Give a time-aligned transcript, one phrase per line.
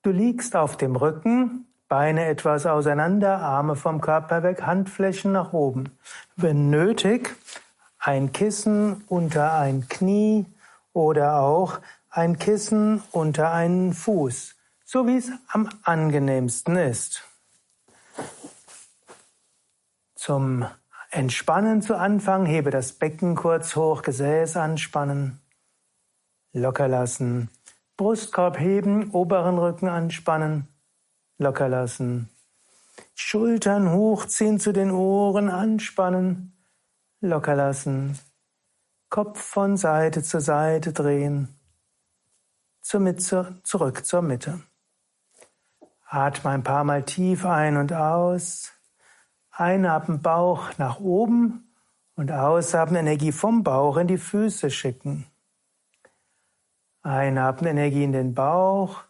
[0.01, 5.95] Du liegst auf dem Rücken, Beine etwas auseinander, Arme vom Körper weg, Handflächen nach oben.
[6.35, 7.35] Wenn nötig,
[7.99, 10.47] ein Kissen unter ein Knie
[10.91, 11.79] oder auch
[12.09, 17.23] ein Kissen unter einen Fuß, so wie es am angenehmsten ist.
[20.15, 20.65] Zum
[21.15, 25.39] Entspannen zu Anfang, hebe das Becken kurz hoch, Gesäß anspannen,
[26.53, 27.51] locker lassen,
[27.97, 30.67] Brustkorb heben, oberen Rücken anspannen,
[31.37, 32.29] locker lassen,
[33.13, 36.57] Schultern hochziehen zu den Ohren, anspannen,
[37.21, 38.17] locker lassen,
[39.11, 41.47] Kopf von Seite zu Seite drehen,
[42.81, 44.63] zur Mitte, zurück zur Mitte.
[46.07, 48.73] Atme ein paar Mal tief ein und aus.
[49.55, 51.71] Einatmen Bauch nach oben
[52.15, 55.27] und ausatmen Energie vom Bauch in die Füße schicken.
[57.03, 59.03] Einatmen Energie in den Bauch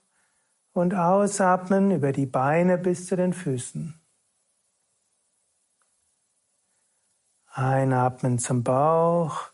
[0.73, 3.97] und ausatmen über die Beine bis zu den Füßen.
[7.47, 9.51] Einatmen zum Bauch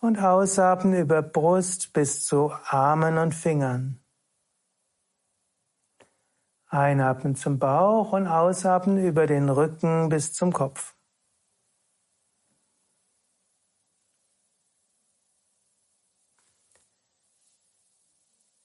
[0.00, 4.03] und ausatmen über Brust bis zu Armen und Fingern.
[6.74, 10.94] Einatmen zum Bauch und ausatmen über den Rücken bis zum Kopf.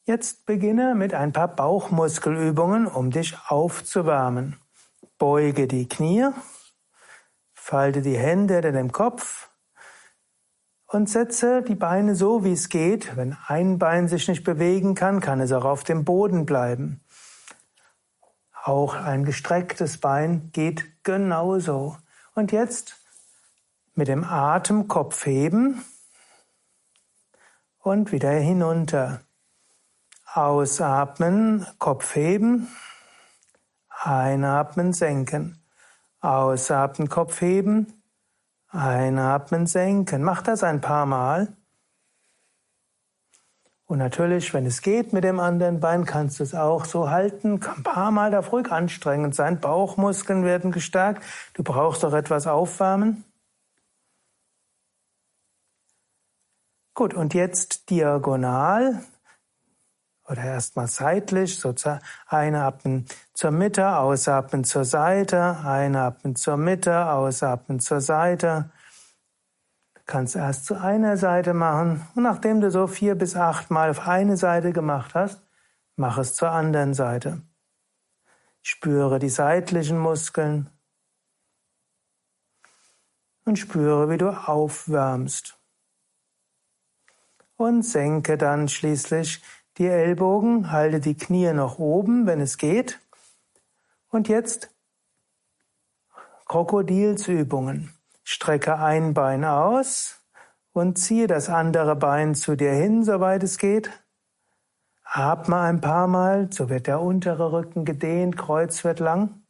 [0.09, 4.58] Jetzt beginne mit ein paar Bauchmuskelübungen, um dich aufzuwärmen.
[5.20, 6.30] Beuge die Knie,
[7.53, 9.52] falte die Hände hinter dem Kopf
[10.88, 13.16] und setze die Beine so, wie es geht.
[13.16, 17.02] Wenn ein Bein sich nicht bewegen kann, kann es auch auf dem Boden bleiben.
[18.69, 21.97] Auch ein gestrecktes Bein geht genauso.
[22.35, 22.97] Und jetzt
[23.96, 25.84] mit dem Atem Kopf heben
[27.79, 29.22] und wieder hinunter.
[30.35, 32.68] Ausatmen, Kopf heben,
[33.90, 35.63] einatmen, senken.
[36.22, 38.03] Ausatmen, Kopf heben,
[38.68, 40.22] einatmen, senken.
[40.22, 41.58] Mach das ein paar Mal.
[43.89, 47.53] Und natürlich, wenn es geht mit dem anderen Bein, kannst du es auch so halten.
[47.53, 49.59] Ein paar Mal darf ruhig anstrengend sein.
[49.59, 51.23] Bauchmuskeln werden gestärkt.
[51.55, 53.25] Du brauchst doch etwas aufwärmen.
[56.94, 59.01] Gut, und jetzt diagonal
[60.28, 61.73] oder erstmal seitlich, so
[62.28, 68.69] einatmen zur Mitte, ausatmen zur Seite, einatmen zur Mitte, ausatmen zur Seite
[70.09, 74.08] kannst erst zu einer Seite machen und nachdem du so vier bis acht Mal auf
[74.08, 75.40] eine Seite gemacht hast,
[75.96, 77.44] mach es zur anderen Seite.
[78.64, 80.72] Spüre die seitlichen Muskeln
[83.46, 85.59] und spüre, wie du aufwärmst.
[87.56, 89.44] Und senke dann schließlich
[89.78, 93.00] die Ellbogen, halte die Knie noch oben, wenn es geht.
[94.09, 94.74] Und jetzt
[96.46, 97.98] Krokodilsübungen.
[98.31, 100.22] Strecke ein Bein aus
[100.72, 103.90] und ziehe das andere Bein zu dir hin, soweit es geht.
[105.03, 109.41] Atme ein paar Mal, so wird der untere Rücken gedehnt, Kreuz wird lang.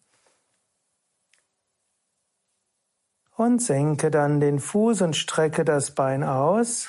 [3.36, 6.88] Und senke dann den Fuß und strecke das Bein aus.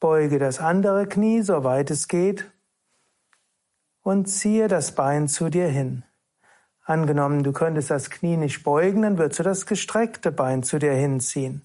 [0.00, 2.50] Beuge das andere Knie, soweit es geht.
[4.00, 6.02] Und ziehe das Bein zu dir hin.
[6.86, 10.92] Angenommen, du könntest das Knie nicht beugen, dann würdest du das gestreckte Bein zu dir
[10.92, 11.62] hinziehen.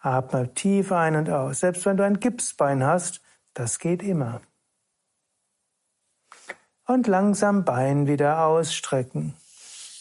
[0.00, 1.60] Atme tief ein und aus.
[1.60, 3.20] Selbst wenn du ein Gipsbein hast,
[3.54, 4.40] das geht immer.
[6.86, 9.34] Und langsam Bein wieder ausstrecken.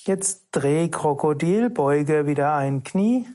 [0.04, 3.28] Jetzt dreh Krokodil, beuge wieder ein Knie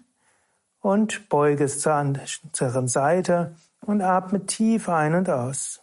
[0.81, 5.81] und beuge es zur anderen Seite und atme tief ein und aus.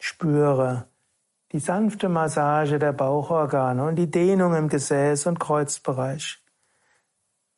[0.00, 0.88] Spüre
[1.54, 6.42] die sanfte Massage der Bauchorgane und die Dehnung im Gesäß und Kreuzbereich.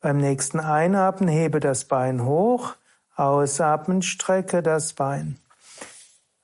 [0.01, 2.75] Beim nächsten Einatmen hebe das Bein hoch,
[3.15, 5.39] ausatmen, strecke das Bein.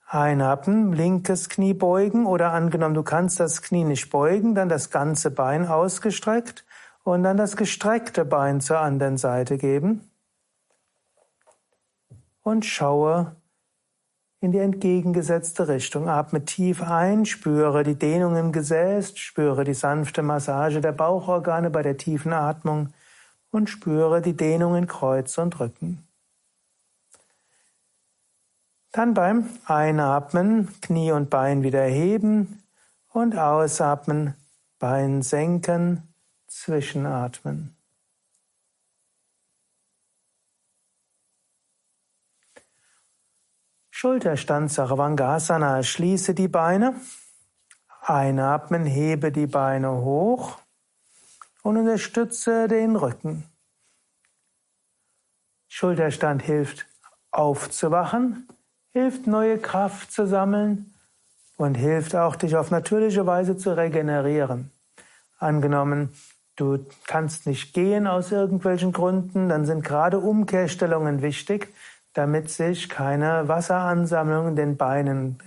[0.07, 5.29] Einatmen, linkes Knie beugen oder angenommen, du kannst das Knie nicht beugen, dann das ganze
[5.29, 6.65] Bein ausgestreckt
[7.03, 10.09] und dann das gestreckte Bein zur anderen Seite geben.
[12.41, 13.35] Und schaue
[14.43, 16.09] in die entgegengesetzte Richtung.
[16.09, 21.81] Atme tief ein, spüre die Dehnung im Gesäß, spüre die sanfte Massage der Bauchorgane bei
[21.81, 22.89] der tiefen Atmung
[23.51, 26.05] und spüre die Dehnung in Kreuz und Rücken.
[28.91, 32.61] Dann beim Einatmen Knie und Bein wieder heben
[33.13, 34.33] und Ausatmen
[34.77, 36.13] Bein senken,
[36.47, 37.77] zwischenatmen.
[44.03, 45.81] Schulterstand Sarvangasana.
[45.81, 46.93] Schließe die Beine.
[48.01, 50.57] Einatmen, hebe die Beine hoch
[51.61, 53.45] und unterstütze den Rücken.
[55.69, 56.85] Schulterstand hilft
[57.31, 58.49] aufzuwachen,
[58.91, 60.93] hilft neue Kraft zu sammeln
[61.55, 64.69] und hilft auch dich auf natürliche Weise zu regenerieren.
[65.39, 66.13] Angenommen,
[66.57, 71.73] du kannst nicht gehen aus irgendwelchen Gründen, dann sind gerade Umkehrstellungen wichtig,
[72.13, 75.39] damit sich keine Wasseransammlungen in den Beinen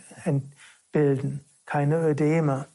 [0.92, 2.66] bilden, keine Ödeme.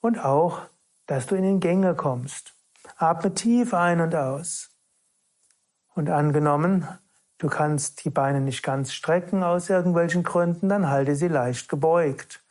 [0.00, 0.62] Und auch,
[1.06, 2.54] dass du in den Gänge kommst.
[2.96, 4.70] Atme tief ein und aus.
[5.94, 6.88] Und angenommen,
[7.38, 12.42] du kannst die Beine nicht ganz strecken aus irgendwelchen Gründen, dann halte sie leicht gebeugt.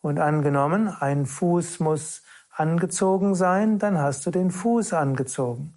[0.00, 5.74] Und angenommen, ein Fuß muss angezogen sein, dann hast du den Fuß angezogen.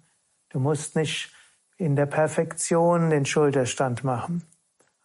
[0.50, 1.34] Du musst nicht
[1.78, 4.42] in der Perfektion den Schulterstand machen.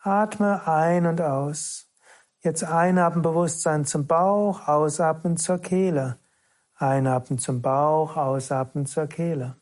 [0.02, 1.88] Atme ein und aus.
[2.42, 6.20] Jetzt einatmen Bewusstsein zum Bauch, ausatmen zur Kehle.
[6.76, 9.56] Einatmen zum Bauch, ausatmen zur Kehle.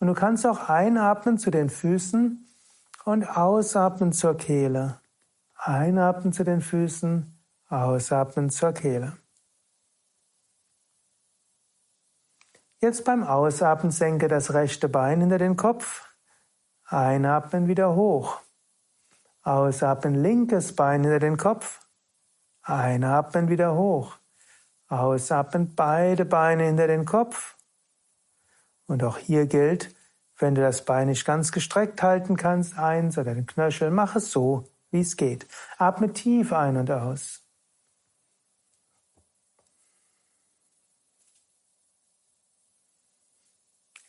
[0.00, 2.48] Und du kannst auch einatmen zu den Füßen
[3.04, 5.00] und ausatmen zur Kehle.
[5.54, 7.38] Einatmen zu den Füßen,
[7.68, 9.18] ausatmen zur Kehle.
[12.82, 16.08] Jetzt beim Ausatmen senke das rechte Bein hinter den Kopf.
[16.86, 18.40] Einatmen wieder hoch.
[19.42, 21.86] Ausatmen linkes Bein hinter den Kopf.
[22.62, 24.16] Einatmen wieder hoch.
[24.88, 27.58] Ausatmen beide Beine hinter den Kopf.
[28.86, 29.94] Und auch hier gilt,
[30.38, 34.32] wenn du das Bein nicht ganz gestreckt halten kannst, eins oder den Knöchel, mach es
[34.32, 35.46] so, wie es geht.
[35.76, 37.42] Atme tief ein und aus.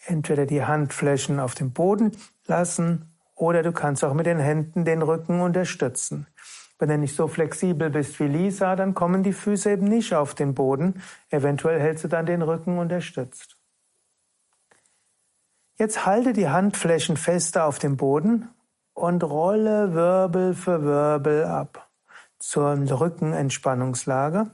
[0.06, 2.12] Entweder die Handflächen auf dem Boden
[2.48, 6.28] lassen oder du kannst auch mit den Händen den Rücken unterstützen.
[6.80, 10.34] Wenn du nicht so flexibel bist wie Lisa, dann kommen die Füße eben nicht auf
[10.34, 11.02] den Boden.
[11.30, 13.58] Eventuell hältst du dann den Rücken unterstützt.
[15.78, 18.50] Jetzt halte die Handflächen fester auf dem Boden
[18.94, 21.90] und rolle Wirbel für Wirbel ab
[22.40, 24.50] zur Rückenentspannungslage.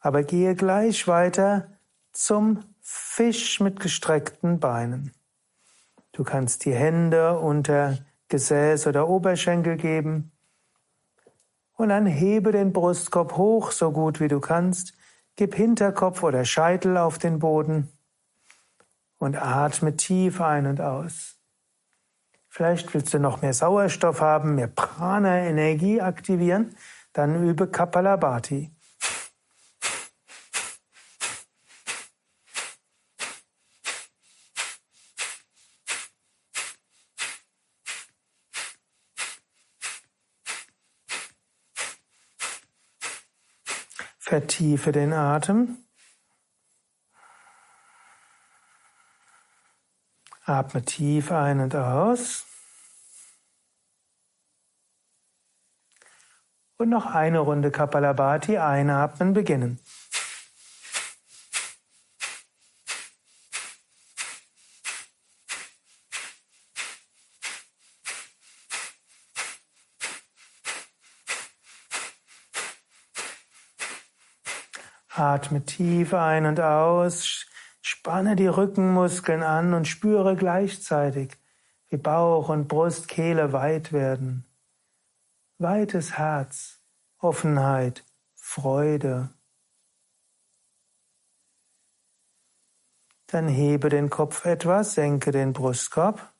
[0.00, 1.78] Aber gehe gleich weiter
[2.12, 5.12] zum Fisch mit gestreckten Beinen.
[6.10, 7.98] Du kannst die Hände unter
[8.28, 10.32] Gesäß oder Oberschenkel geben.
[11.74, 14.94] Und dann hebe den Brustkorb hoch, so gut wie du kannst.
[15.36, 17.88] Gib Hinterkopf oder Scheitel auf den Boden
[19.18, 21.36] und atme tief ein und aus.
[22.48, 26.74] Vielleicht willst du noch mehr Sauerstoff haben, mehr Prana-Energie aktivieren,
[27.12, 28.71] dann übe Kapalabhati.
[44.32, 45.76] Vertiefe den Atem.
[50.46, 52.46] Atme tief ein und aus.
[56.78, 59.78] Und noch eine Runde Kapalabhati einatmen beginnen.
[75.22, 77.46] Atme tief ein und aus.
[77.80, 81.36] Spanne die Rückenmuskeln an und spüre gleichzeitig,
[81.88, 84.44] wie Bauch und Brust, Kehle weit werden.
[85.58, 86.80] Weites Herz,
[87.18, 89.30] Offenheit, Freude.
[93.28, 96.32] Dann hebe den Kopf etwas, senke den Brustkorb.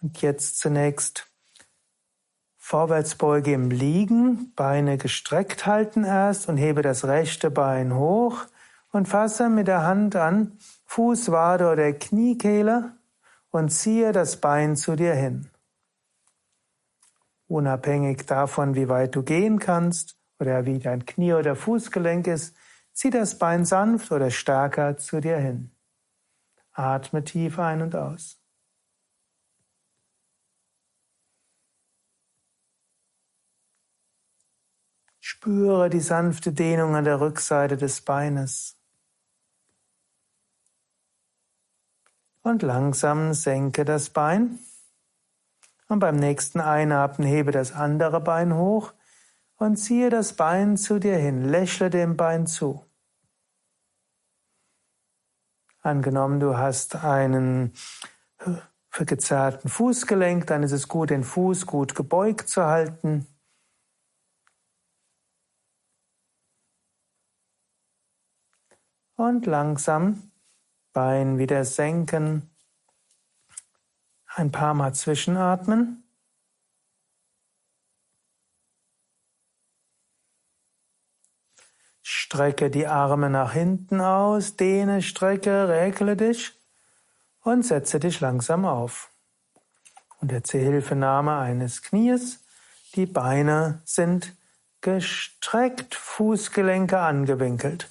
[0.00, 1.26] Und jetzt zunächst
[2.68, 8.44] Vorwärtsbeuge im Liegen, Beine gestreckt halten erst und hebe das rechte Bein hoch
[8.90, 12.90] und fasse mit der Hand an Fußwade oder Kniekehle
[13.52, 15.48] und ziehe das Bein zu dir hin.
[17.46, 22.56] Unabhängig davon, wie weit du gehen kannst oder wie dein Knie oder Fußgelenk ist,
[22.92, 25.70] zieh das Bein sanft oder stärker zu dir hin.
[26.72, 28.40] Atme tief ein und aus.
[35.36, 38.78] Spüre die sanfte Dehnung an der Rückseite des Beines.
[42.40, 44.58] Und langsam senke das Bein.
[45.88, 48.94] Und beim nächsten Einatmen hebe das andere Bein hoch
[49.56, 51.44] und ziehe das Bein zu dir hin.
[51.44, 52.86] Lächle dem Bein zu.
[55.82, 57.74] Angenommen, du hast einen
[58.90, 63.26] gezerrten Fußgelenk, dann ist es gut, den Fuß gut gebeugt zu halten.
[69.16, 70.30] Und langsam
[70.92, 72.50] Bein wieder senken.
[74.34, 76.02] Ein paar Mal zwischenatmen.
[82.02, 86.52] Strecke die Arme nach hinten aus, dehne, strecke, regle dich
[87.40, 89.10] und setze dich langsam auf.
[90.20, 92.42] Unter Hilfenahme eines Knies.
[92.94, 94.34] Die Beine sind
[94.80, 97.90] gestreckt, Fußgelenke angewinkelt.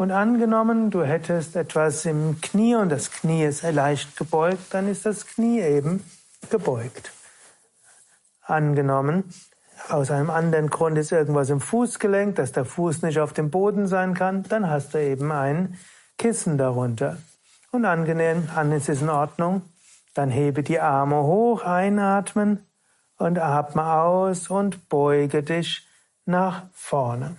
[0.00, 5.04] Und angenommen, du hättest etwas im Knie und das Knie ist leicht gebeugt, dann ist
[5.04, 6.02] das Knie eben
[6.48, 7.12] gebeugt.
[8.40, 9.24] Angenommen,
[9.90, 13.86] aus einem anderen Grund ist irgendwas im Fußgelenk, dass der Fuß nicht auf dem Boden
[13.86, 15.78] sein kann, dann hast du eben ein
[16.16, 17.18] Kissen darunter.
[17.70, 19.60] Und angenehm, alles ist in Ordnung,
[20.14, 22.66] dann hebe die Arme hoch, einatmen
[23.18, 25.86] und atme aus und beuge dich
[26.24, 27.36] nach vorne.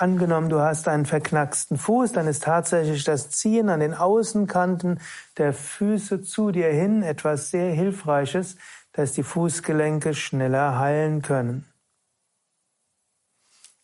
[0.00, 5.00] Angenommen, du hast einen verknacksten Fuß, dann ist tatsächlich das Ziehen an den Außenkanten
[5.38, 8.56] der Füße zu dir hin etwas sehr Hilfreiches,
[8.92, 11.66] dass die Fußgelenke schneller heilen können.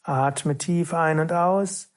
[0.05, 1.89] Atme tief ein und aus.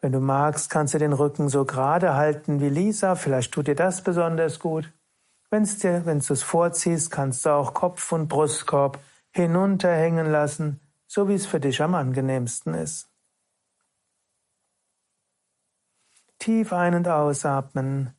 [0.00, 3.14] Wenn du magst, kannst du den Rücken so gerade halten wie Lisa.
[3.14, 4.92] Vielleicht tut dir das besonders gut.
[5.50, 8.98] Wenn du es vorziehst, kannst du auch Kopf und Brustkorb
[9.30, 10.80] hinunterhängen lassen
[11.12, 13.10] so wie es für dich am angenehmsten ist.
[16.38, 18.14] Tief ein- und ausatmen.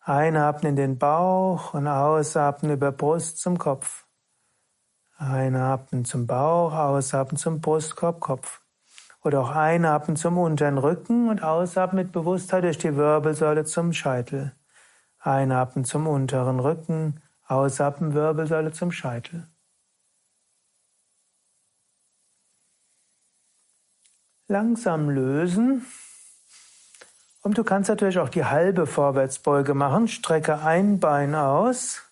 [0.00, 4.06] Einatmen in den Bauch und ausatmen über Brust zum Kopf.
[5.16, 8.60] Einatmen zum Bauch, ausatmen zum Brustkorb, Kopf.
[9.24, 14.54] Oder auch einatmen zum unteren Rücken und ausatmen mit Bewusstheit durch die Wirbelsäule zum Scheitel.
[15.20, 19.48] Einatmen zum unteren Rücken, ausatmen Wirbelsäule zum Scheitel.
[24.50, 25.86] Langsam lösen.
[27.42, 30.08] Und du kannst natürlich auch die halbe Vorwärtsbeuge machen.
[30.08, 32.02] Strecke ein Bein aus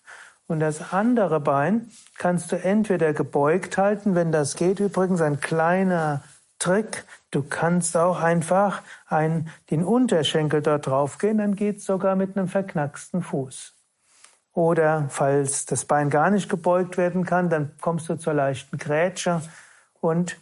[0.47, 4.79] und das andere Bein kannst du entweder gebeugt halten, wenn das geht.
[4.79, 6.23] Übrigens ein kleiner
[6.57, 7.05] Trick.
[7.29, 12.47] Du kannst auch einfach ein, den Unterschenkel dort drauf gehen, dann geht's sogar mit einem
[12.47, 13.75] verknacksten Fuß.
[14.53, 19.41] Oder falls das Bein gar nicht gebeugt werden kann, dann kommst du zur leichten Grätsche
[20.01, 20.37] und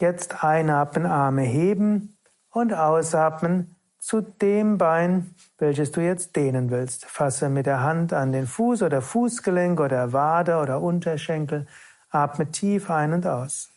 [0.00, 2.18] Jetzt einatmen, Arme heben
[2.50, 7.06] und ausatmen zu dem Bein, welches du jetzt dehnen willst.
[7.06, 11.66] Fasse mit der Hand an den Fuß oder Fußgelenk oder Wade oder Unterschenkel.
[12.10, 13.70] Atme tief ein und aus.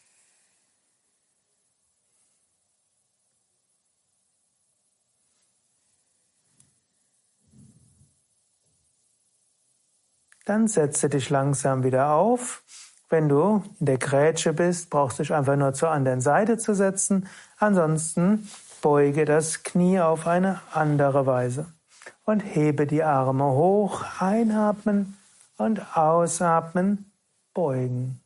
[10.46, 12.64] Dann setze dich langsam wieder auf
[13.10, 16.74] wenn du in der Grätsche bist, brauchst du dich einfach nur zur anderen Seite zu
[16.74, 17.28] setzen.
[17.58, 18.50] Ansonsten
[18.82, 21.66] beuge das Knie auf eine andere Weise
[22.26, 25.18] und hebe die Arme hoch, einatmen
[25.58, 27.12] und ausatmen,
[27.54, 28.20] beugen.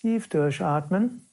[0.00, 1.25] Tief durchatmen.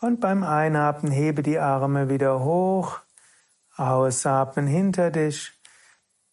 [0.00, 2.98] Und beim Einatmen hebe die Arme wieder hoch,
[3.76, 5.52] ausatmen hinter dich,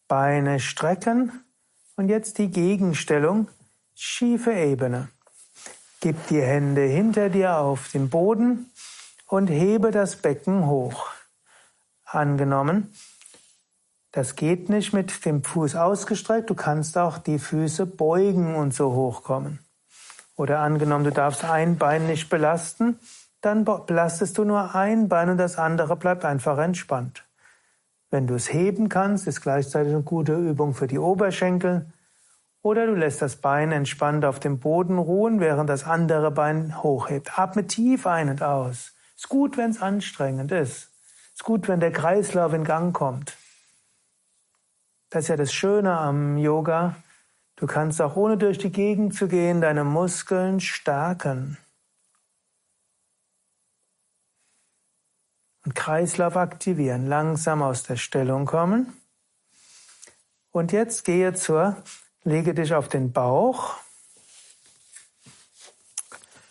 [0.10, 1.32] Beine strecken
[1.96, 3.48] und jetzt die Gegenstellung,
[3.96, 5.10] schiefe Ebene.
[6.02, 8.70] Gib die Hände hinter dir auf den Boden
[9.28, 11.10] und hebe das Becken hoch.
[12.04, 12.94] Angenommen,
[14.12, 18.92] das geht nicht mit dem Fuß ausgestreckt, du kannst auch die Füße beugen und so
[18.92, 19.60] hochkommen.
[20.36, 23.00] Oder angenommen, du darfst ein Bein nicht belasten,
[23.44, 27.26] dann belastest du nur ein Bein und das andere bleibt einfach entspannt.
[28.10, 31.88] Wenn du es heben kannst, ist gleichzeitig eine gute Übung für die Oberschenkel.
[32.62, 37.38] Oder du lässt das Bein entspannt auf dem Boden ruhen, während das andere Bein hochhebt.
[37.38, 38.94] Atme tief ein und aus.
[39.18, 40.90] Ist gut, wenn es anstrengend ist.
[41.34, 43.36] Ist gut, wenn der Kreislauf in Gang kommt.
[45.10, 46.96] Das ist ja das Schöne am Yoga.
[47.58, 51.58] Du kannst auch ohne durch die Gegend zu gehen deine Muskeln stärken.
[55.66, 58.94] Und Kreislauf aktivieren, langsam aus der Stellung kommen.
[60.52, 61.78] Und jetzt gehe zur,
[62.24, 63.76] lege dich auf den Bauch.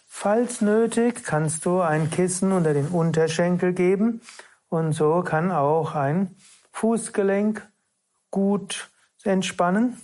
[0.09, 4.23] Falls nötig, kannst du ein Kissen unter den Unterschenkel geben
[4.69, 6.37] und so kann auch ein
[6.73, 7.69] Fußgelenk
[8.31, 8.91] gut
[9.25, 10.01] entspannen.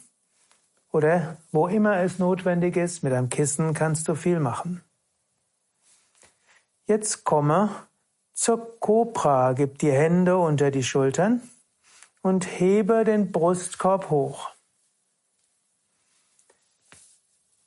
[0.90, 4.82] Oder wo immer es notwendig ist, mit einem Kissen kannst du viel machen.
[6.86, 7.70] Jetzt komme
[8.38, 11.42] zur Cobra, gib die Hände unter die Schultern
[12.23, 14.50] und hebe den Brustkorb hoch.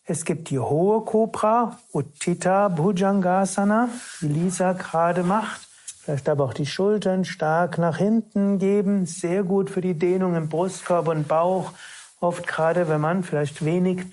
[0.05, 3.89] Es gibt die hohe Cobra, Uttita Bhujangasana,
[4.21, 5.67] die Lisa gerade macht.
[6.03, 9.05] Vielleicht aber auch die Schultern stark nach hinten geben.
[9.05, 11.73] Sehr gut für die Dehnung im Brustkorb und Bauch.
[12.21, 14.05] Oft gerade, wenn man vielleicht wenig,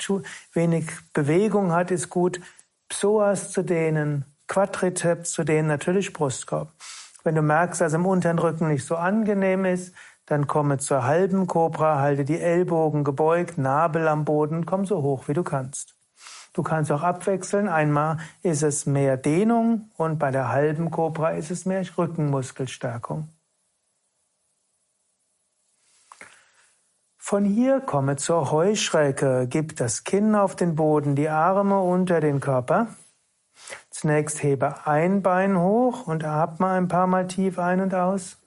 [0.54, 2.40] wenig Bewegung hat, ist gut,
[2.88, 6.72] Psoas zu dehnen, Quadrizeps zu dehnen, natürlich Brustkorb.
[7.22, 9.94] Wenn du merkst, dass im unteren Rücken nicht so angenehm ist,
[10.26, 15.28] dann komme zur halben Cobra, halte die Ellbogen gebeugt, Nabel am Boden, komm so hoch
[15.28, 15.94] wie du kannst.
[16.52, 17.68] Du kannst auch abwechseln.
[17.68, 23.28] Einmal ist es mehr Dehnung und bei der halben Cobra ist es mehr Rückenmuskelstärkung.
[27.16, 29.46] Von hier komme zur Heuschrecke.
[29.48, 32.88] Gib das Kinn auf den Boden, die Arme unter den Körper.
[33.90, 38.38] Zunächst hebe ein Bein hoch und atme ein paar Mal tief ein und aus.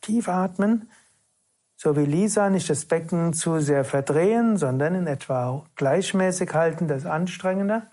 [0.00, 0.90] Tief atmen,
[1.76, 7.06] so wie Lisa nicht das Becken zu sehr verdrehen, sondern in etwa gleichmäßig halten, das
[7.06, 7.86] anstrengender.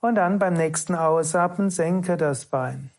[0.00, 2.90] Und dann beim nächsten Ausatmen senke das Bein.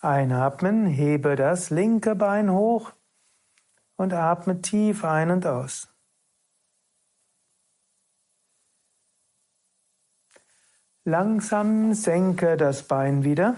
[0.00, 2.92] Einatmen, hebe das linke Bein hoch
[3.96, 5.91] und atme tief ein und aus.
[11.04, 13.56] Langsam senke das Bein wieder.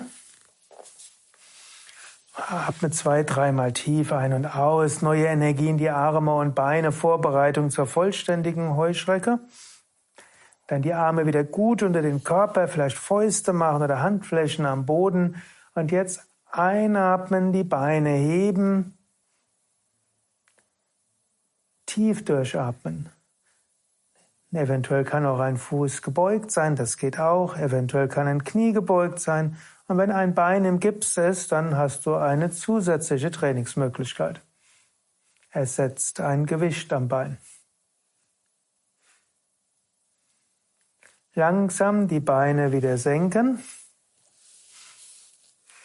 [2.34, 5.02] Atme zwei, dreimal tief ein und aus.
[5.02, 6.90] Neue Energie in die Arme und Beine.
[6.90, 9.40] Vorbereitung zur vollständigen Heuschrecke.
[10.68, 15.42] Dann die Arme wieder gut unter den Körper, vielleicht Fäuste machen oder Handflächen am Boden.
[15.74, 18.96] Und jetzt einatmen, die Beine heben.
[21.84, 23.10] Tief durchatmen.
[24.56, 27.56] Eventuell kann auch ein Fuß gebeugt sein, das geht auch.
[27.56, 29.56] Eventuell kann ein Knie gebeugt sein.
[29.86, 34.40] Und wenn ein Bein im Gips ist, dann hast du eine zusätzliche Trainingsmöglichkeit.
[35.50, 37.38] Es setzt ein Gewicht am Bein.
[41.34, 43.62] Langsam die Beine wieder senken.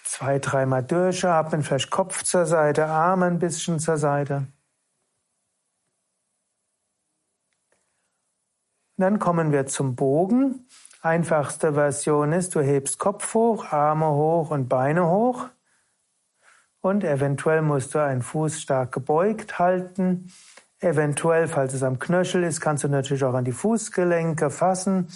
[0.04, 4.48] Zwei, dreimal durchatmen, vielleicht Kopf zur Seite, Arme ein bisschen zur Seite.
[9.00, 10.68] Dann kommen wir zum Bogen.
[11.02, 15.48] Einfachste Version ist, du hebst Kopf hoch, Arme hoch und Beine hoch.
[16.82, 20.34] Und eventuell musst du einen Fuß stark gebeugt halten.
[20.82, 25.08] Eventuell, falls es am Knöchel ist, kannst du natürlich auch an die Fußgelenke fassen.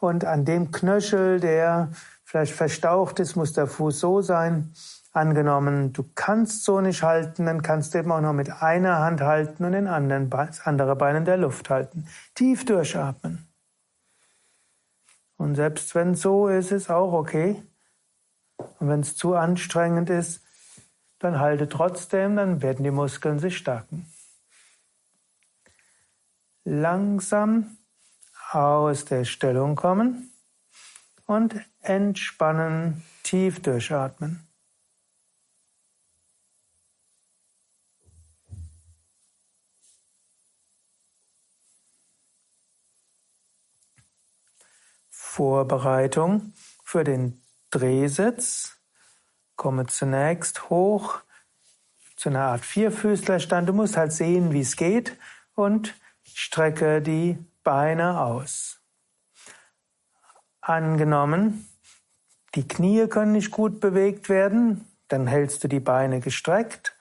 [0.00, 1.92] Und an dem Knöchel, der
[2.24, 4.72] vielleicht verstaucht ist, muss der Fuß so sein.
[5.18, 9.20] Angenommen, du kannst so nicht halten, dann kannst du eben auch noch mit einer Hand
[9.20, 12.06] halten und den anderen das andere Bein in der Luft halten.
[12.36, 13.48] Tief durchatmen.
[15.36, 17.60] Und selbst wenn so ist, ist auch okay.
[18.78, 20.44] Und wenn es zu anstrengend ist,
[21.18, 24.06] dann halte trotzdem, dann werden die Muskeln sich stärken.
[26.62, 27.76] Langsam
[28.52, 30.30] aus der Stellung kommen
[31.26, 34.47] und entspannen, tief durchatmen.
[45.38, 48.76] Vorbereitung für den Drehsitz.
[49.54, 51.20] Komme zunächst hoch
[52.16, 53.68] zu einer Art Vierfüßlerstand.
[53.68, 55.16] Du musst halt sehen, wie es geht
[55.54, 58.80] und Strecke die Beine aus.
[60.60, 61.68] Angenommen,
[62.56, 66.96] die Knie können nicht gut bewegt werden, dann hältst du die Beine gestreckt.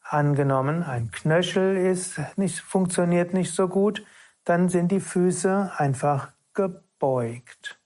[0.00, 4.06] Angenommen, ein Knöchel ist nicht, funktioniert nicht so gut,
[4.44, 6.32] dann sind die Füße einfach
[7.04, 7.78] gebeugt.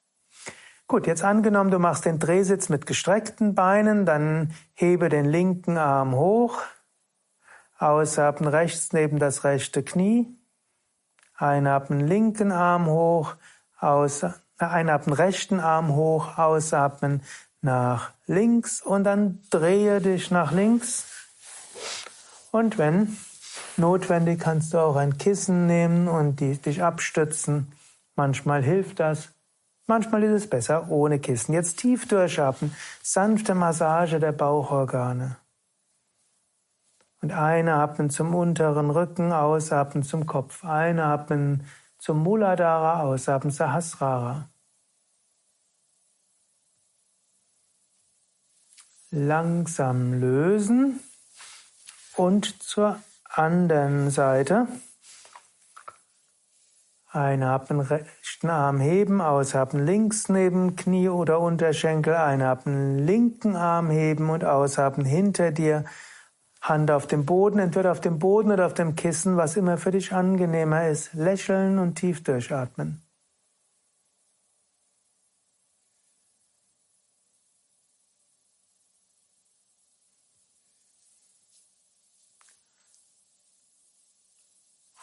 [0.87, 6.15] Gut, jetzt angenommen, du machst den Drehsitz mit gestreckten Beinen, dann hebe den linken Arm
[6.15, 6.63] hoch,
[7.79, 10.29] ausatmen rechts neben das rechte Knie,
[11.35, 13.35] einatmen linken Arm hoch,
[13.81, 14.25] aus,
[14.57, 17.23] einatmen rechten Arm hoch, ausatmen
[17.61, 21.07] nach links und dann drehe dich nach links.
[22.53, 23.17] Und wenn
[23.77, 27.73] notwendig, kannst du auch ein Kissen nehmen und die, dich abstützen.
[28.19, 29.33] Manchmal hilft das.
[29.87, 31.53] Manchmal ist es besser ohne Kissen.
[31.53, 32.75] Jetzt tief durchatmen.
[33.01, 35.37] Sanfte Massage der Bauchorgane.
[37.23, 40.65] Und einatmen zum unteren Rücken, ausatmen zum Kopf.
[40.65, 41.65] Einatmen
[41.99, 44.49] zum Muladhara, ausatmen Sahasrara.
[49.11, 50.99] Langsam lösen
[52.17, 53.01] und zur
[53.31, 54.67] anderen Seite.
[57.11, 64.45] Einatmen, rechten Arm heben, ausatmen, links neben Knie oder Unterschenkel, einatmen, linken Arm heben und
[64.45, 65.85] ausatmen hinter dir.
[66.61, 69.91] Hand auf dem Boden, entweder auf dem Boden oder auf dem Kissen, was immer für
[69.91, 71.15] dich angenehmer ist.
[71.15, 73.03] Lächeln und tief durchatmen.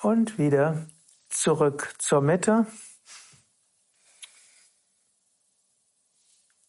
[0.02, 0.86] Und wieder
[1.36, 2.66] zurück zur Mitte.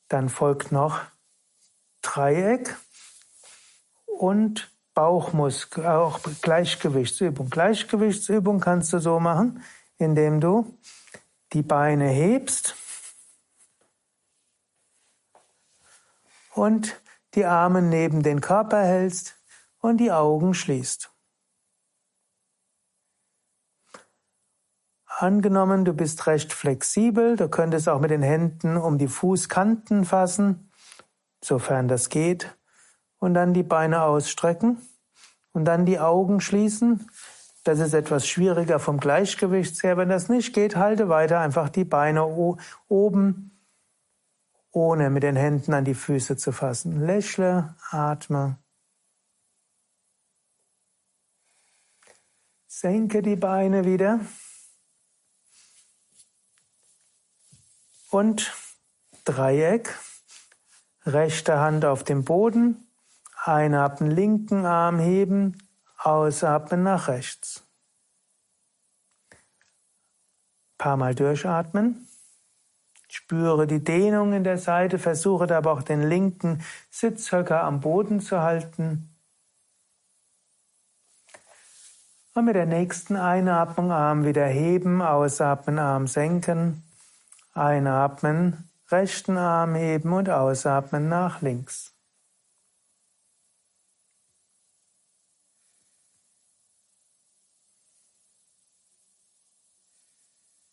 [0.08, 1.00] Dann folgt noch
[2.02, 2.76] Dreieck
[4.06, 7.50] und Bauchmuskel, auch Gleichgewichtsübung.
[7.50, 9.62] Gleichgewichtsübung kannst du so machen,
[9.98, 10.78] indem du
[11.52, 12.76] die Beine hebst
[16.54, 17.00] und
[17.34, 19.36] die Arme neben den Körper hältst
[19.80, 21.10] und die Augen schließt.
[25.18, 30.70] Angenommen, du bist recht flexibel, du könntest auch mit den Händen um die Fußkanten fassen,
[31.42, 32.54] sofern das geht,
[33.16, 34.76] und dann die Beine ausstrecken
[35.52, 37.08] und dann die Augen schließen.
[37.64, 39.96] Das ist etwas schwieriger vom Gleichgewicht her.
[39.96, 42.26] Wenn das nicht geht, halte weiter einfach die Beine
[42.88, 43.58] oben,
[44.70, 47.00] ohne mit den Händen an die Füße zu fassen.
[47.06, 48.58] Lächle, atme.
[52.66, 54.20] Senke die Beine wieder.
[58.16, 58.54] Und
[59.24, 59.94] Dreieck.
[61.04, 62.88] Rechte Hand auf dem Boden.
[63.44, 65.58] Einatmen, linken Arm heben.
[65.98, 67.62] Ausatmen nach rechts.
[70.78, 72.08] Paar Mal durchatmen.
[73.08, 78.40] Spüre die Dehnung in der Seite, versuche aber auch den linken Sitzhöcker am Boden zu
[78.40, 79.14] halten.
[82.34, 86.85] Und mit der nächsten Einatmung Arm wieder heben, ausatmen, Arm senken.
[87.56, 91.94] Einatmen, rechten Arm heben und ausatmen nach links.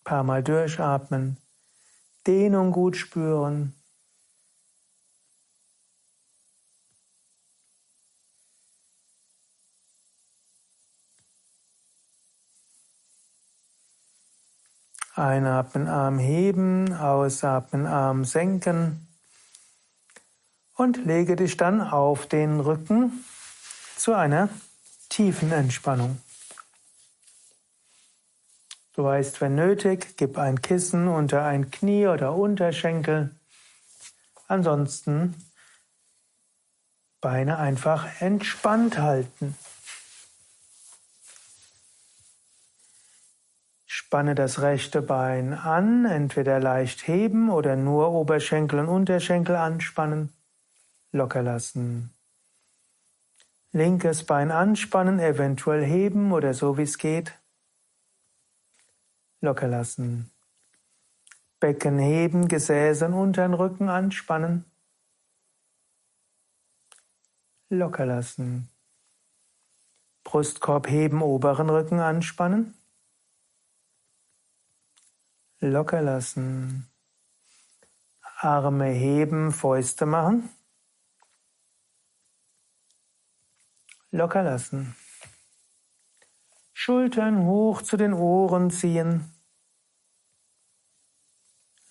[0.03, 1.37] Paar Mal durchatmen,
[2.27, 3.73] Dehnung gut spüren.
[15.15, 19.07] Einatmen, Arm heben, ausatmen, Arm senken
[20.75, 23.23] und lege dich dann auf den Rücken
[23.95, 24.49] zu einer
[25.09, 26.19] tiefen Entspannung.
[28.95, 33.31] Du weißt, wenn nötig, gib ein Kissen unter ein Knie oder Unterschenkel.
[34.47, 35.35] Ansonsten
[37.21, 39.55] Beine einfach entspannt halten.
[44.13, 50.31] Spanne das rechte Bein an, entweder leicht heben oder nur Oberschenkel und Unterschenkel anspannen.
[51.11, 52.13] Locker lassen.
[53.71, 57.33] Linkes Bein anspannen, eventuell heben oder so wie es geht.
[59.41, 60.31] Locker lassen.
[61.59, 64.63] Becken heben, Gesäße und unteren Rücken anspannen.
[67.69, 68.69] Locker lassen.
[70.23, 72.75] Brustkorb heben, oberen Rücken anspannen.
[75.63, 76.91] Locker lassen.
[78.41, 80.49] Arme heben, Fäuste machen.
[84.11, 84.93] Locker lassen.
[86.73, 89.33] Schultern hoch zu den Ohren ziehen.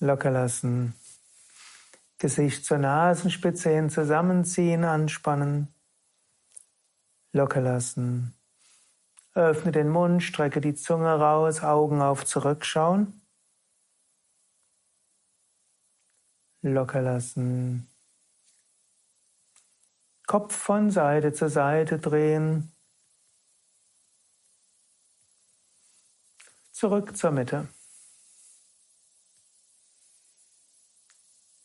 [0.00, 0.94] Locker lassen.
[2.18, 5.74] Gesicht zur Nasenspitze hin zusammenziehen, anspannen.
[7.32, 8.34] Locker lassen.
[9.32, 13.21] Öffne den Mund, strecke die Zunge raus, Augen auf zurückschauen.
[16.62, 17.88] Locker lassen.
[20.26, 22.72] Kopf von Seite zu Seite drehen.
[26.70, 27.68] Zurück zur Mitte.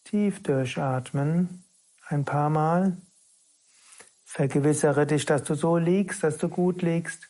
[0.04, 1.64] Tief durchatmen.
[2.08, 2.98] Ein paar Mal.
[4.26, 7.30] Vergewissere dich, dass du so liegst, dass du gut liegst.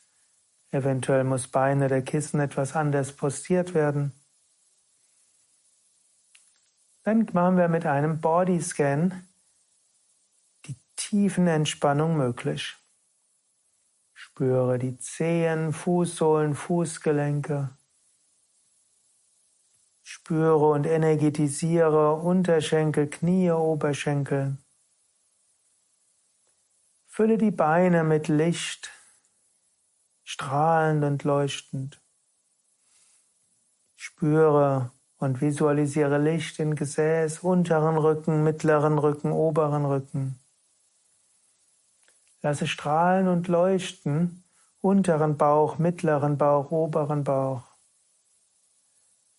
[0.72, 4.17] Eventuell muss Beine oder Kissen etwas anders postiert werden.
[7.08, 9.26] Dann machen wir mit einem Bodyscan
[10.66, 12.76] die tiefen Entspannung möglich.
[14.14, 17.70] Spüre die Zehen, Fußsohlen, Fußgelenke.
[20.04, 24.58] Spüre und energetisiere Unterschenkel, Knie, Oberschenkel.
[27.06, 28.92] Fülle die Beine mit Licht,
[30.26, 32.02] strahlend und leuchtend.
[33.96, 40.40] Spüre und visualisiere Licht in Gesäß, unteren Rücken, mittleren Rücken, oberen Rücken.
[42.42, 44.44] Lasse strahlen und leuchten,
[44.82, 47.64] unteren Bauch, mittleren Bauch, oberen Bauch.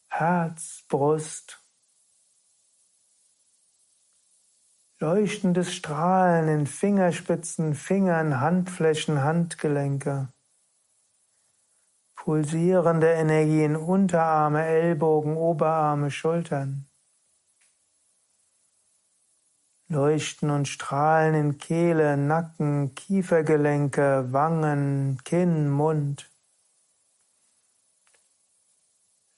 [0.09, 1.61] Herz, Brust.
[4.99, 10.29] Leuchtendes Strahlen in Fingerspitzen, Fingern, Handflächen, Handgelenke
[12.29, 16.87] pulsierende Energie in Unterarme, Ellbogen, Oberarme, Schultern.
[19.89, 26.31] Leuchten und Strahlen in Kehle, Nacken, Kiefergelenke, Wangen, Kinn, Mund.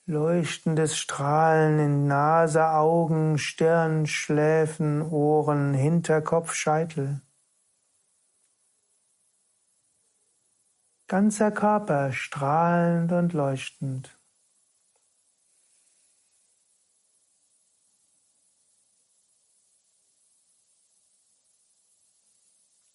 [0.07, 7.23] Leuchtendes Strahlen in Nase, Augen, Stirn, Schläfen, Ohren, Hinterkopf, Scheitel.
[11.11, 14.17] Ganzer Körper strahlend und leuchtend.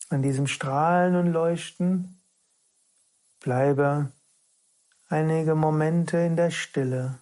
[0.07, 2.21] An diesem Strahlen und Leuchten
[3.41, 4.13] bleibe
[5.09, 7.19] einige Momente in der Stille,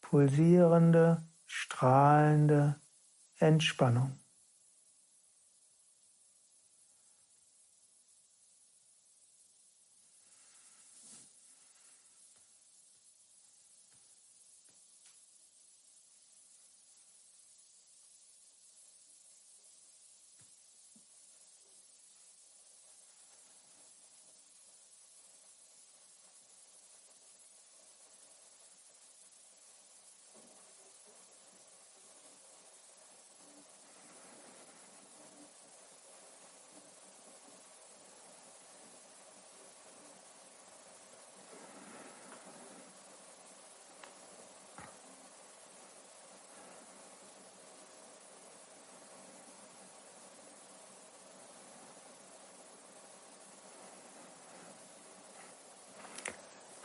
[0.00, 2.80] pulsierende, strahlende
[3.36, 4.23] Entspannung.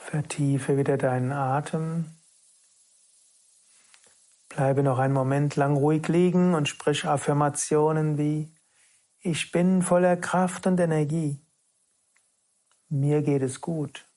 [0.10, 2.16] Vertiefe wieder deinen Atem.
[4.50, 8.52] Bleibe noch einen Moment lang ruhig liegen und sprich Affirmationen wie
[9.20, 11.40] Ich bin voller Kraft und Energie.
[12.88, 14.08] Mir geht es gut.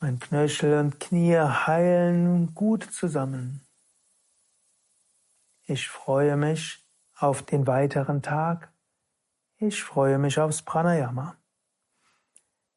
[0.00, 3.64] Mein Knöchel und Knie heilen gut zusammen.
[5.62, 8.72] Ich freue mich auf den weiteren Tag.
[9.58, 11.36] Ich freue mich aufs Pranayama.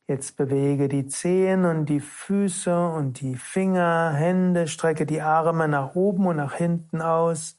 [0.08, 5.96] Jetzt bewege die Zehen und die Füße und die Finger, Hände, strecke die Arme nach
[5.96, 7.58] oben und nach hinten aus.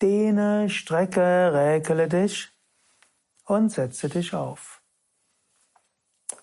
[0.00, 2.50] Dehne, strecke, räkele dich
[3.44, 4.80] und setze dich auf.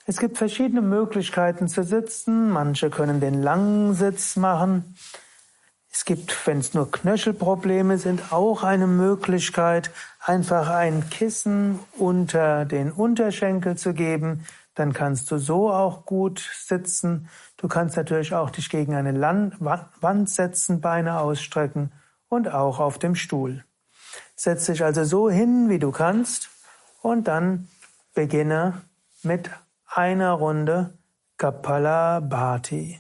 [0.06, 2.52] Es gibt verschiedene Möglichkeiten zu sitzen.
[2.52, 4.96] Manche können den langen Sitz machen.
[5.92, 12.92] Es gibt, wenn es nur Knöchelprobleme sind, auch eine Möglichkeit, einfach ein Kissen unter den
[12.92, 17.30] Unterschenkel zu geben dann kannst du so auch gut sitzen.
[17.58, 19.20] Du kannst natürlich auch dich gegen eine
[19.60, 21.92] Wand setzen, Beine ausstrecken
[22.30, 23.66] und auch auf dem Stuhl.
[24.36, 26.50] Setz dich also so hin, wie du kannst
[27.02, 27.68] und dann
[28.14, 28.82] beginne
[29.24, 29.50] mit
[29.86, 30.98] einer Runde
[31.38, 33.00] Kapalabhati.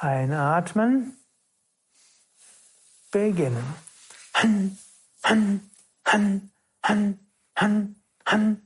[0.00, 1.16] Einatmen,
[3.10, 3.64] beginnen.
[4.34, 4.78] Han,
[5.22, 5.70] han,
[6.04, 6.50] han,
[6.82, 7.18] han,
[7.54, 8.65] han, han,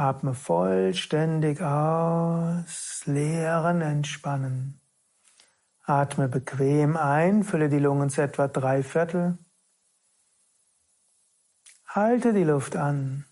[0.00, 3.02] Atme vollständig aus.
[3.04, 4.80] Leeren, entspannen.
[5.84, 7.44] Atme bequem ein.
[7.44, 9.36] Fülle die Lungen zu etwa drei Viertel.
[11.86, 13.26] Halte die Luft an.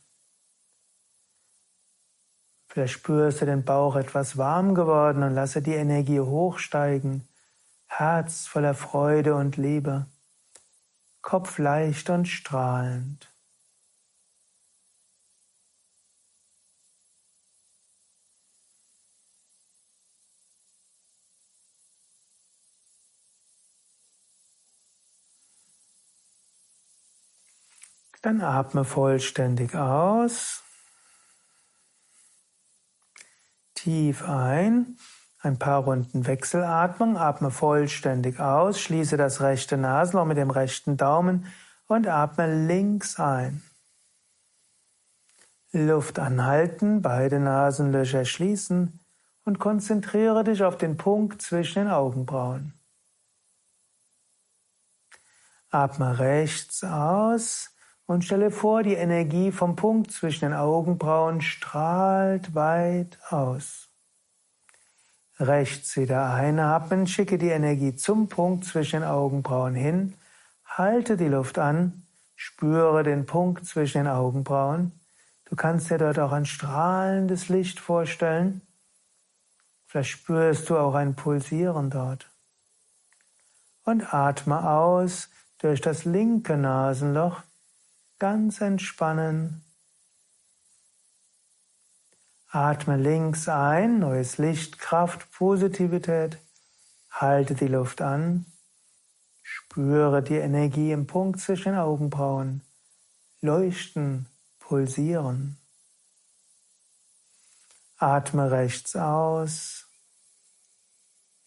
[2.67, 7.27] Vielleicht spürst du den Bauch etwas warm geworden und lasse die Energie hochsteigen.
[7.87, 10.05] Herz voller Freude und Liebe.
[11.23, 13.28] Kopf leicht und strahlend.
[28.23, 30.63] Dann atme vollständig aus.
[33.75, 34.99] Tief ein.
[35.41, 37.17] Ein paar Runden Wechselatmung.
[37.17, 38.81] Atme vollständig aus.
[38.81, 41.47] Schließe das rechte Nasenloch mit dem rechten Daumen
[41.87, 43.63] und atme links ein.
[45.71, 49.01] Luft anhalten, beide Nasenlöcher schließen
[49.45, 52.73] und konzentriere dich auf den Punkt zwischen den Augenbrauen.
[55.71, 57.71] Atme rechts aus
[58.09, 63.91] und stelle vor, die Energie vom Punkt zwischen den Augenbrauen strahlt weit aus.
[65.39, 70.15] Rechts wieder einatmen, schicke die Energie zum Punkt zwischen den Augenbrauen hin,
[70.65, 74.93] halte die Luft an, spüre den Punkt zwischen den Augenbrauen.
[75.45, 78.63] Du kannst dir dort auch ein strahlendes Licht vorstellen.
[79.87, 82.31] Vielleicht spürst du auch ein Pulsieren dort.
[83.85, 87.43] Und atme aus durch das linke Nasenloch
[88.19, 89.63] Ganz entspannen.
[92.51, 96.37] Atme links ein, neues Licht, Kraft, Positivität.
[97.11, 98.45] Halte die Luft an.
[99.45, 102.63] Spüre die Energie im Punkt zwischen den Augenbrauen.
[103.41, 104.27] Leuchten,
[104.59, 105.57] pulsieren.
[107.99, 109.87] Atme rechts aus.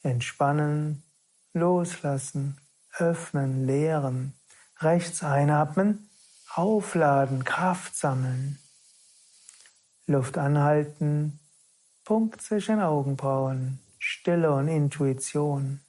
[0.03, 1.03] Entspannen,
[1.51, 2.57] loslassen,
[2.97, 4.33] öffnen, leeren.
[4.79, 6.07] Rechts einatmen
[6.53, 8.59] Aufladen, Kraft sammeln.
[10.05, 11.39] Luft anhalten,
[12.03, 15.79] Punkt zwischen Augenbrauen, Stille und Intuition.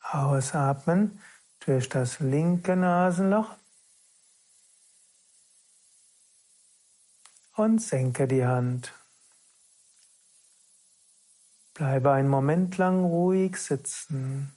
[0.00, 1.20] Ausatmen
[1.60, 3.56] durch das linke Nasenloch
[7.56, 8.95] und senke die Hand.
[11.76, 14.50] Bleibe einen Moment lang ruhig sitzen.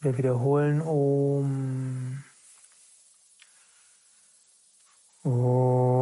[0.00, 2.24] Wir wiederholen Om.
[5.22, 5.99] Om.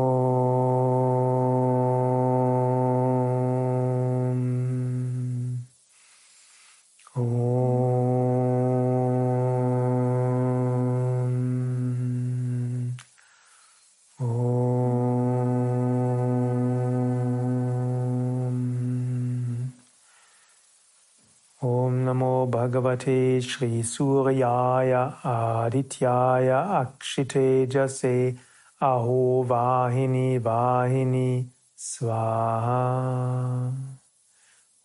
[22.59, 28.37] Bhagavate Shri Suryaya Adityaya Akshitejase
[28.81, 31.47] Aho Vahini Vahini
[31.79, 33.73] Swaha.